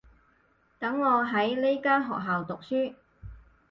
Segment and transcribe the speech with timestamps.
[0.79, 2.95] 等我喺呢間學校讀書